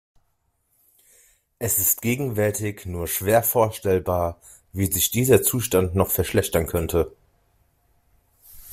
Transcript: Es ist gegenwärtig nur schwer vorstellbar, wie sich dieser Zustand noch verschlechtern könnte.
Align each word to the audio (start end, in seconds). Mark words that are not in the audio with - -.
Es 1.59 1.77
ist 1.77 2.01
gegenwärtig 2.01 2.87
nur 2.87 3.07
schwer 3.07 3.43
vorstellbar, 3.43 4.41
wie 4.73 4.91
sich 4.91 5.11
dieser 5.11 5.43
Zustand 5.43 5.93
noch 5.93 6.09
verschlechtern 6.09 6.65
könnte. 6.65 7.15